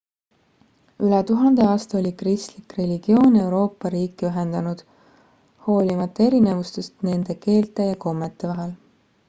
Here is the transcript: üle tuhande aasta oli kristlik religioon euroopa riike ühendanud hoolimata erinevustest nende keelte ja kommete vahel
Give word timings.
üle 1.07 1.17
tuhande 1.31 1.65
aasta 1.73 1.97
oli 1.99 2.11
kristlik 2.21 2.73
religioon 2.77 3.37
euroopa 3.43 3.91
riike 3.97 4.27
ühendanud 4.31 4.81
hoolimata 5.67 6.27
erinevustest 6.31 7.09
nende 7.11 7.37
keelte 7.47 7.91
ja 7.93 8.01
kommete 8.07 8.51
vahel 8.55 8.73